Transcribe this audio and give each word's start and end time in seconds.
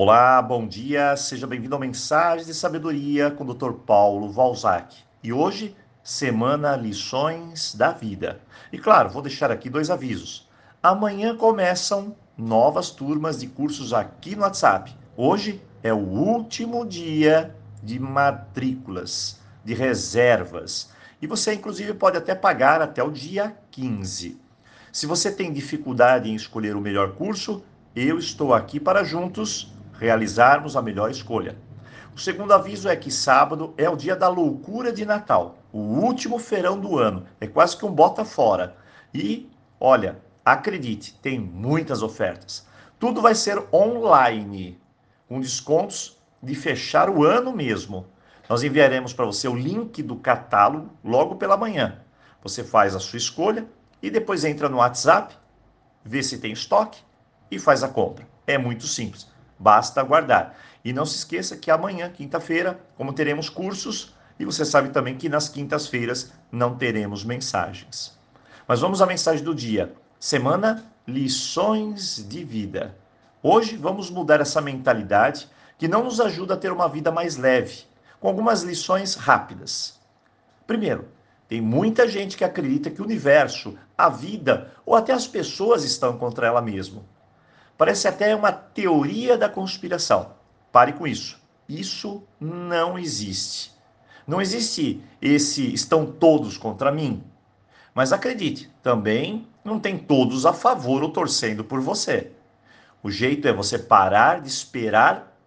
Olá, 0.00 0.40
bom 0.40 0.64
dia, 0.64 1.16
seja 1.16 1.44
bem-vindo 1.44 1.74
ao 1.74 1.80
Mensagem 1.80 2.46
de 2.46 2.54
Sabedoria 2.54 3.32
com 3.32 3.42
o 3.42 3.52
Dr. 3.52 3.72
Paulo 3.84 4.30
Valzac. 4.30 4.96
E 5.24 5.32
hoje, 5.32 5.74
semana 6.04 6.76
Lições 6.76 7.74
da 7.74 7.90
Vida. 7.90 8.40
E 8.72 8.78
claro, 8.78 9.10
vou 9.10 9.20
deixar 9.20 9.50
aqui 9.50 9.68
dois 9.68 9.90
avisos. 9.90 10.48
Amanhã 10.80 11.36
começam 11.36 12.14
novas 12.36 12.90
turmas 12.90 13.40
de 13.40 13.48
cursos 13.48 13.92
aqui 13.92 14.36
no 14.36 14.42
WhatsApp. 14.42 14.96
Hoje 15.16 15.60
é 15.82 15.92
o 15.92 15.96
último 15.96 16.86
dia 16.86 17.56
de 17.82 17.98
matrículas, 17.98 19.40
de 19.64 19.74
reservas. 19.74 20.92
E 21.20 21.26
você, 21.26 21.54
inclusive, 21.54 21.92
pode 21.92 22.16
até 22.16 22.36
pagar 22.36 22.80
até 22.80 23.02
o 23.02 23.10
dia 23.10 23.52
15. 23.72 24.40
Se 24.92 25.06
você 25.06 25.32
tem 25.32 25.52
dificuldade 25.52 26.30
em 26.30 26.36
escolher 26.36 26.76
o 26.76 26.80
melhor 26.80 27.14
curso, 27.14 27.64
eu 27.96 28.16
estou 28.16 28.54
aqui 28.54 28.78
para 28.78 29.02
juntos 29.02 29.76
realizarmos 29.98 30.76
a 30.76 30.82
melhor 30.82 31.10
escolha. 31.10 31.56
O 32.14 32.18
segundo 32.18 32.52
aviso 32.52 32.88
é 32.88 32.96
que 32.96 33.10
sábado 33.10 33.74
é 33.76 33.88
o 33.88 33.96
dia 33.96 34.16
da 34.16 34.28
loucura 34.28 34.92
de 34.92 35.04
Natal, 35.04 35.58
o 35.72 35.78
último 35.78 36.38
feirão 36.38 36.78
do 36.78 36.98
ano. 36.98 37.26
É 37.40 37.46
quase 37.46 37.76
que 37.76 37.84
um 37.84 37.92
bota 37.92 38.24
fora. 38.24 38.76
E, 39.12 39.48
olha, 39.78 40.18
acredite, 40.44 41.14
tem 41.20 41.38
muitas 41.38 42.02
ofertas. 42.02 42.66
Tudo 42.98 43.22
vai 43.22 43.34
ser 43.34 43.62
online, 43.72 44.80
com 45.28 45.40
descontos 45.40 46.18
de 46.42 46.54
fechar 46.54 47.10
o 47.10 47.24
ano 47.24 47.52
mesmo. 47.52 48.06
Nós 48.48 48.62
enviaremos 48.62 49.12
para 49.12 49.26
você 49.26 49.46
o 49.46 49.54
link 49.54 50.02
do 50.02 50.16
catálogo 50.16 50.90
logo 51.04 51.36
pela 51.36 51.56
manhã. 51.56 52.00
Você 52.42 52.64
faz 52.64 52.96
a 52.96 53.00
sua 53.00 53.18
escolha 53.18 53.66
e 54.02 54.10
depois 54.10 54.44
entra 54.44 54.68
no 54.68 54.78
WhatsApp, 54.78 55.36
vê 56.04 56.22
se 56.22 56.38
tem 56.38 56.52
estoque 56.52 57.00
e 57.50 57.58
faz 57.58 57.82
a 57.82 57.88
compra. 57.88 58.26
É 58.46 58.56
muito 58.56 58.86
simples. 58.86 59.28
Basta 59.58 60.00
aguardar. 60.00 60.54
E 60.84 60.92
não 60.92 61.04
se 61.04 61.16
esqueça 61.16 61.56
que 61.56 61.70
amanhã, 61.70 62.10
quinta-feira, 62.10 62.78
como 62.96 63.12
teremos 63.12 63.48
cursos, 63.48 64.14
e 64.38 64.44
você 64.44 64.64
sabe 64.64 64.90
também 64.90 65.16
que 65.16 65.28
nas 65.28 65.48
quintas-feiras 65.48 66.32
não 66.50 66.76
teremos 66.76 67.24
mensagens. 67.24 68.16
Mas 68.66 68.80
vamos 68.80 69.02
à 69.02 69.06
mensagem 69.06 69.44
do 69.44 69.54
dia. 69.54 69.92
Semana 70.20 70.84
Lições 71.06 72.24
de 72.28 72.44
Vida. 72.44 72.96
Hoje 73.42 73.76
vamos 73.76 74.10
mudar 74.10 74.40
essa 74.40 74.60
mentalidade 74.60 75.48
que 75.78 75.88
não 75.88 76.04
nos 76.04 76.20
ajuda 76.20 76.54
a 76.54 76.56
ter 76.56 76.72
uma 76.72 76.88
vida 76.88 77.10
mais 77.10 77.36
leve, 77.36 77.84
com 78.20 78.28
algumas 78.28 78.62
lições 78.62 79.14
rápidas. 79.14 79.98
Primeiro, 80.66 81.08
tem 81.48 81.60
muita 81.60 82.06
gente 82.06 82.36
que 82.36 82.44
acredita 82.44 82.90
que 82.90 83.00
o 83.00 83.04
universo, 83.04 83.78
a 83.96 84.08
vida 84.08 84.70
ou 84.84 84.94
até 84.94 85.12
as 85.12 85.26
pessoas 85.26 85.82
estão 85.82 86.18
contra 86.18 86.46
ela 86.46 86.60
mesma. 86.60 87.02
Parece 87.78 88.08
até 88.08 88.34
uma 88.34 88.50
teoria 88.50 89.38
da 89.38 89.48
conspiração. 89.48 90.32
Pare 90.72 90.94
com 90.94 91.06
isso. 91.06 91.38
Isso 91.68 92.24
não 92.40 92.98
existe. 92.98 93.72
Não 94.26 94.42
existe 94.42 95.00
esse 95.22 95.72
estão 95.72 96.04
todos 96.04 96.58
contra 96.58 96.90
mim. 96.90 97.22
Mas 97.94 98.12
acredite, 98.12 98.68
também 98.82 99.46
não 99.64 99.78
tem 99.78 99.96
todos 99.96 100.44
a 100.44 100.52
favor 100.52 101.04
ou 101.04 101.10
torcendo 101.10 101.62
por 101.62 101.80
você. 101.80 102.32
O 103.00 103.12
jeito 103.12 103.46
é 103.46 103.52
você 103.52 103.78
parar 103.78 104.40
de 104.40 104.48
esperar 104.48 105.38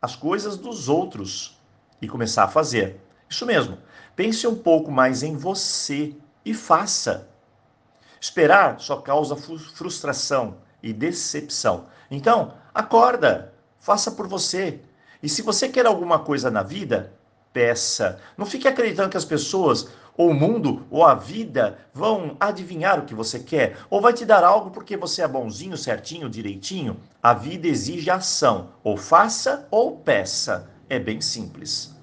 as 0.00 0.14
coisas 0.14 0.56
dos 0.56 0.88
outros 0.88 1.58
e 2.00 2.06
começar 2.06 2.44
a 2.44 2.48
fazer. 2.48 3.00
Isso 3.28 3.44
mesmo. 3.44 3.78
Pense 4.14 4.46
um 4.46 4.54
pouco 4.54 4.92
mais 4.92 5.24
em 5.24 5.36
você 5.36 6.14
e 6.44 6.54
faça. 6.54 7.28
Esperar 8.20 8.80
só 8.80 8.96
causa 8.98 9.34
frustração 9.34 10.58
e 10.82 10.92
decepção. 10.92 11.86
Então, 12.10 12.54
acorda, 12.74 13.52
faça 13.78 14.10
por 14.10 14.26
você. 14.26 14.80
E 15.22 15.28
se 15.28 15.42
você 15.42 15.68
quer 15.68 15.86
alguma 15.86 16.18
coisa 16.18 16.50
na 16.50 16.62
vida, 16.62 17.12
peça. 17.52 18.18
Não 18.36 18.46
fique 18.46 18.68
acreditando 18.68 19.10
que 19.10 19.16
as 19.16 19.24
pessoas, 19.24 19.88
ou 20.16 20.30
o 20.30 20.34
mundo, 20.34 20.86
ou 20.90 21.04
a 21.04 21.14
vida 21.14 21.78
vão 21.92 22.36
adivinhar 22.40 22.98
o 22.98 23.04
que 23.04 23.14
você 23.14 23.38
quer, 23.38 23.76
ou 23.88 24.00
vai 24.00 24.12
te 24.12 24.24
dar 24.24 24.44
algo 24.44 24.70
porque 24.70 24.96
você 24.96 25.22
é 25.22 25.28
bonzinho, 25.28 25.76
certinho, 25.76 26.28
direitinho. 26.28 26.96
A 27.22 27.34
vida 27.34 27.68
exige 27.68 28.10
ação. 28.10 28.70
Ou 28.82 28.96
faça 28.96 29.66
ou 29.70 29.96
peça. 29.96 30.68
É 30.88 30.98
bem 30.98 31.20
simples. 31.20 31.94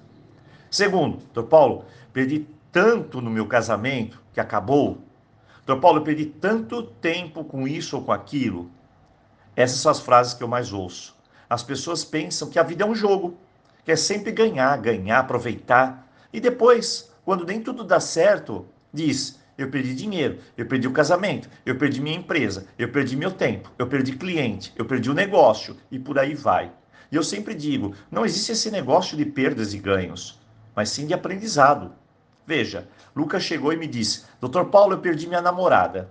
Segundo, 0.70 1.18
doutor 1.32 1.48
Paulo, 1.48 1.84
perdi 2.12 2.46
tanto 2.70 3.20
no 3.20 3.30
meu 3.30 3.46
casamento 3.46 4.20
que 4.32 4.40
acabou 4.40 4.98
Doutor 5.68 5.82
Paulo, 5.82 5.98
eu 5.98 6.02
perdi 6.02 6.24
tanto 6.24 6.82
tempo 6.82 7.44
com 7.44 7.68
isso 7.68 7.94
ou 7.94 8.02
com 8.02 8.10
aquilo. 8.10 8.70
Essas 9.54 9.80
são 9.80 9.92
as 9.92 10.00
frases 10.00 10.32
que 10.32 10.42
eu 10.42 10.48
mais 10.48 10.72
ouço. 10.72 11.14
As 11.46 11.62
pessoas 11.62 12.06
pensam 12.06 12.48
que 12.48 12.58
a 12.58 12.62
vida 12.62 12.84
é 12.84 12.86
um 12.86 12.94
jogo, 12.94 13.36
que 13.84 13.92
é 13.92 13.96
sempre 13.96 14.32
ganhar, 14.32 14.74
ganhar, 14.78 15.18
aproveitar. 15.18 16.10
E 16.32 16.40
depois, 16.40 17.12
quando 17.22 17.44
nem 17.44 17.60
tudo 17.60 17.84
dá 17.84 18.00
certo, 18.00 18.64
diz: 18.90 19.38
eu 19.58 19.70
perdi 19.70 19.94
dinheiro, 19.94 20.38
eu 20.56 20.64
perdi 20.64 20.88
o 20.88 20.92
casamento, 20.92 21.50
eu 21.66 21.76
perdi 21.76 22.00
minha 22.00 22.16
empresa, 22.16 22.66
eu 22.78 22.90
perdi 22.90 23.14
meu 23.14 23.30
tempo, 23.30 23.70
eu 23.78 23.86
perdi 23.86 24.16
cliente, 24.16 24.72
eu 24.74 24.86
perdi 24.86 25.10
o 25.10 25.14
negócio 25.14 25.76
e 25.90 25.98
por 25.98 26.18
aí 26.18 26.34
vai. 26.34 26.72
E 27.12 27.16
eu 27.16 27.22
sempre 27.22 27.54
digo: 27.54 27.94
não 28.10 28.24
existe 28.24 28.52
esse 28.52 28.70
negócio 28.70 29.18
de 29.18 29.26
perdas 29.26 29.74
e 29.74 29.78
ganhos, 29.78 30.40
mas 30.74 30.88
sim 30.88 31.06
de 31.06 31.12
aprendizado. 31.12 31.92
Veja, 32.48 32.88
Lucas 33.14 33.42
chegou 33.42 33.74
e 33.74 33.76
me 33.76 33.86
disse: 33.86 34.24
Doutor 34.40 34.70
Paulo, 34.70 34.94
eu 34.94 35.00
perdi 35.00 35.26
minha 35.26 35.42
namorada. 35.42 36.08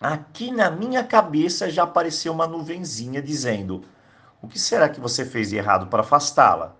Aqui 0.00 0.52
na 0.52 0.70
minha 0.70 1.02
cabeça 1.02 1.68
já 1.68 1.82
apareceu 1.82 2.32
uma 2.32 2.46
nuvenzinha 2.46 3.20
dizendo: 3.20 3.82
O 4.40 4.46
que 4.46 4.56
será 4.56 4.88
que 4.88 5.00
você 5.00 5.24
fez 5.24 5.50
de 5.50 5.56
errado 5.56 5.88
para 5.88 6.02
afastá-la? 6.02 6.76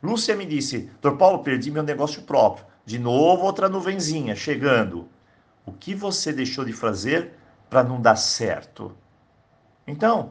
Lúcia 0.00 0.36
me 0.36 0.46
disse: 0.46 0.88
Doutor 1.02 1.18
Paulo, 1.18 1.42
perdi 1.42 1.68
meu 1.68 1.82
negócio 1.82 2.22
próprio. 2.22 2.64
De 2.86 2.96
novo, 2.96 3.44
outra 3.44 3.68
nuvenzinha 3.68 4.36
chegando. 4.36 5.08
O 5.66 5.72
que 5.72 5.96
você 5.96 6.32
deixou 6.32 6.64
de 6.64 6.72
fazer 6.72 7.32
para 7.68 7.82
não 7.82 8.00
dar 8.00 8.14
certo? 8.14 8.96
Então, 9.84 10.30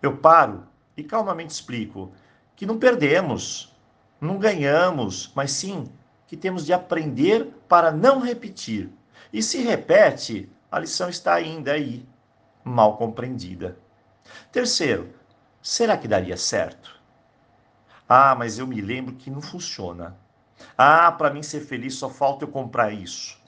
eu 0.00 0.16
paro 0.16 0.66
e 0.96 1.04
calmamente 1.04 1.52
explico 1.52 2.10
que 2.56 2.64
não 2.64 2.78
perdemos, 2.78 3.76
não 4.18 4.38
ganhamos, 4.38 5.30
mas 5.36 5.52
sim 5.52 5.92
que 6.32 6.36
temos 6.38 6.64
de 6.64 6.72
aprender 6.72 7.44
para 7.68 7.92
não 7.92 8.18
repetir. 8.18 8.90
E 9.30 9.42
se 9.42 9.58
repete, 9.58 10.50
a 10.70 10.78
lição 10.78 11.10
está 11.10 11.34
ainda 11.34 11.72
aí, 11.72 12.08
mal 12.64 12.96
compreendida. 12.96 13.76
Terceiro, 14.50 15.12
será 15.60 15.94
que 15.94 16.08
daria 16.08 16.38
certo? 16.38 16.98
Ah, 18.08 18.34
mas 18.34 18.58
eu 18.58 18.66
me 18.66 18.80
lembro 18.80 19.14
que 19.14 19.30
não 19.30 19.42
funciona. 19.42 20.16
Ah, 20.78 21.12
para 21.12 21.28
mim 21.28 21.42
ser 21.42 21.60
feliz 21.60 21.96
só 21.96 22.08
falta 22.08 22.44
eu 22.44 22.48
comprar 22.48 22.94
isso. 22.94 23.38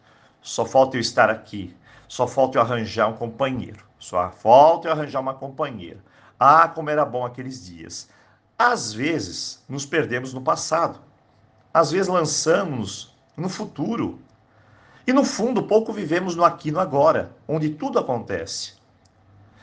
Só 0.42 0.66
falta 0.66 0.98
eu 0.98 1.00
estar 1.00 1.30
aqui. 1.30 1.74
Só 2.06 2.26
falta 2.26 2.58
eu 2.58 2.62
arranjar 2.62 3.08
um 3.08 3.16
companheiro. 3.16 3.82
Só 3.98 4.30
falta 4.30 4.88
eu 4.88 4.92
arranjar 4.92 5.20
uma 5.20 5.32
companheira. 5.32 6.04
Ah, 6.38 6.68
como 6.68 6.90
era 6.90 7.06
bom 7.06 7.24
aqueles 7.24 7.64
dias. 7.64 8.10
Às 8.58 8.92
vezes, 8.92 9.64
nos 9.66 9.86
perdemos 9.86 10.34
no 10.34 10.42
passado 10.42 11.00
às 11.74 11.90
vezes 11.90 12.06
lançamos 12.06 13.12
no 13.36 13.48
futuro. 13.48 14.20
E 15.04 15.12
no 15.12 15.24
fundo, 15.24 15.64
pouco 15.64 15.92
vivemos 15.92 16.36
no 16.36 16.44
aqui 16.44 16.68
e 16.68 16.72
no 16.72 16.78
agora, 16.78 17.32
onde 17.48 17.70
tudo 17.70 17.98
acontece. 17.98 18.74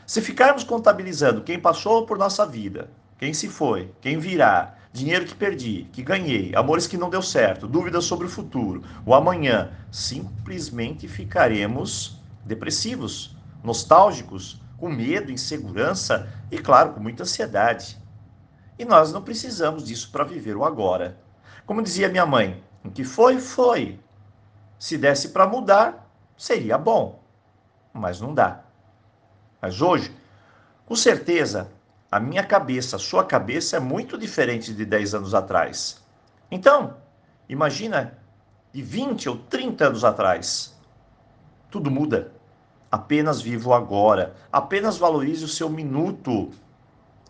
Se 0.06 0.22
ficarmos 0.22 0.66
contabilizando 0.66 1.42
quem 1.42 1.58
passou 1.58 2.06
por 2.06 2.18
nossa 2.18 2.46
vida, 2.46 2.92
quem 3.18 3.34
se 3.34 3.48
foi, 3.48 3.94
quem 4.02 4.20
virá, 4.20 4.76
dinheiro 4.92 5.26
que 5.26 5.34
perdi, 5.34 5.88
que 5.94 6.04
ganhei, 6.04 6.52
amores 6.54 6.86
que 6.86 6.98
não 6.98 7.10
deu 7.10 7.22
certo, 7.22 7.66
dúvidas 7.66 8.04
sobre 8.04 8.28
o 8.28 8.30
futuro, 8.30 8.84
o 9.06 9.16
amanhã, 9.16 9.72
simplesmente 9.90 11.08
ficaremos 11.08 12.20
depressivos, 12.44 13.38
nostálgicos, 13.64 14.62
com 14.78 14.90
medo, 14.90 15.32
insegurança 15.32 16.28
e, 16.52 16.58
claro, 16.58 16.92
com 16.92 17.00
muita 17.00 17.24
ansiedade. 17.24 17.98
E 18.78 18.84
nós 18.84 19.14
não 19.14 19.22
precisamos 19.22 19.86
disso 19.86 20.12
para 20.12 20.26
viver 20.26 20.58
o 20.58 20.66
agora. 20.66 21.18
Como 21.72 21.82
dizia 21.82 22.10
minha 22.10 22.26
mãe, 22.26 22.62
o 22.84 22.92
que 22.92 23.06
foi, 23.06 23.40
foi. 23.40 23.98
Se 24.78 24.98
desse 24.98 25.30
para 25.30 25.48
mudar, 25.48 26.06
seria 26.36 26.78
bom, 26.78 27.24
mas 27.94 28.20
não 28.20 28.34
dá. 28.34 28.60
Mas 29.62 29.82
hoje, 29.82 30.14
com 30.86 30.98
certeza, 30.98 31.72
a 32.12 32.20
minha 32.20 32.44
cabeça, 32.44 32.98
a 32.98 33.00
sua 33.00 33.24
cabeça 33.24 33.78
é 33.78 33.80
muito 33.80 34.18
diferente 34.18 34.74
de 34.74 34.84
10 34.84 35.16
anos 35.16 35.34
atrás. 35.34 36.04
Então, 36.52 36.98
imagina 37.48 38.18
de 38.74 38.82
20 38.82 39.30
ou 39.30 39.38
30 39.38 39.86
anos 39.86 40.04
atrás. 40.04 40.78
Tudo 41.70 41.90
muda. 41.90 42.34
Apenas 42.92 43.42
viva 43.42 43.78
agora. 43.78 44.36
Apenas 44.52 44.98
valorize 44.98 45.46
o 45.46 45.48
seu 45.48 45.70
minuto 45.70 46.52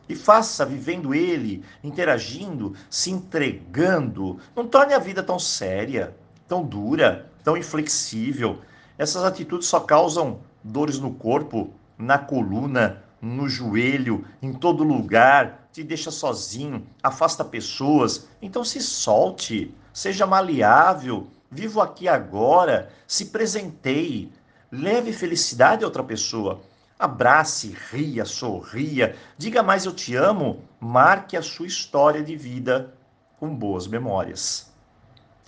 e 0.07 0.15
faça 0.15 0.65
vivendo 0.65 1.13
ele, 1.13 1.63
interagindo, 1.83 2.75
se 2.89 3.11
entregando. 3.11 4.39
Não 4.55 4.67
torne 4.67 4.93
a 4.93 4.99
vida 4.99 5.23
tão 5.23 5.39
séria, 5.39 6.15
tão 6.47 6.63
dura, 6.63 7.31
tão 7.43 7.55
inflexível. 7.55 8.59
Essas 8.97 9.23
atitudes 9.23 9.67
só 9.67 9.79
causam 9.79 10.39
dores 10.63 10.99
no 10.99 11.13
corpo, 11.13 11.71
na 11.97 12.17
coluna, 12.17 13.03
no 13.21 13.47
joelho, 13.47 14.25
em 14.41 14.51
todo 14.51 14.83
lugar, 14.83 15.67
te 15.71 15.83
deixa 15.83 16.11
sozinho, 16.11 16.85
afasta 17.01 17.45
pessoas. 17.45 18.27
Então 18.41 18.63
se 18.63 18.81
solte, 18.81 19.73
seja 19.93 20.25
maleável, 20.25 21.27
viva 21.49 21.83
aqui 21.83 22.07
agora, 22.07 22.89
se 23.07 23.25
presenteie, 23.25 24.31
leve 24.71 25.13
felicidade 25.13 25.83
a 25.83 25.87
outra 25.87 26.03
pessoa. 26.03 26.61
Abrace, 27.01 27.75
ria, 27.89 28.25
sorria, 28.25 29.15
diga 29.35 29.63
mais 29.63 29.87
eu 29.87 29.91
te 29.91 30.15
amo, 30.15 30.63
marque 30.79 31.35
a 31.35 31.41
sua 31.41 31.65
história 31.65 32.21
de 32.21 32.35
vida 32.35 32.93
com 33.39 33.55
boas 33.55 33.87
memórias. 33.87 34.71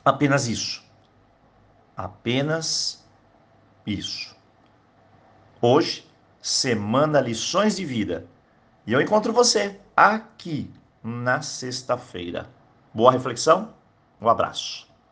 Apenas 0.03 0.47
isso. 0.47 0.83
Apenas 1.95 3.05
isso. 3.85 4.35
Hoje, 5.61 6.09
semana 6.41 7.21
Lições 7.21 7.75
de 7.75 7.85
Vida. 7.85 8.25
E 8.87 8.91
eu 8.91 8.99
encontro 8.99 9.31
você 9.31 9.79
aqui 9.95 10.73
na 11.03 11.43
sexta-feira. 11.43 12.49
Boa 12.91 13.11
reflexão, 13.11 13.75
um 14.19 14.27
abraço. 14.27 14.92